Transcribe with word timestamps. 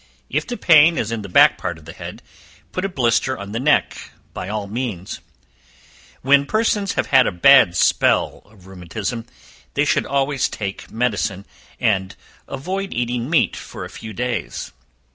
If 0.31 0.47
the 0.47 0.57
pain 0.57 0.97
is 0.97 1.11
in 1.11 1.21
the 1.21 1.29
back 1.29 1.59
part 1.59 1.77
of 1.77 1.85
the 1.85 1.93
head, 1.93 2.23
put 2.71 2.83
a 2.83 2.89
blister 2.89 3.37
on 3.37 3.51
the 3.51 3.59
neck, 3.59 4.09
by 4.33 4.49
all 4.49 4.65
means. 4.65 5.19
When 6.23 6.47
persons 6.47 6.93
have 6.93 7.07
a 7.13 7.31
bad 7.31 7.75
spell 7.77 8.41
of 8.45 8.65
rheumatism, 8.65 9.27
they 9.75 9.85
should 9.85 10.07
always 10.07 10.49
take 10.49 10.89
medicine, 10.89 11.45
and 11.79 12.15
avoid 12.47 12.95
eating 12.95 13.29
meat 13.29 13.55
for 13.55 13.85
a 13.85 13.91
few 13.91 14.11
days. 14.11 14.71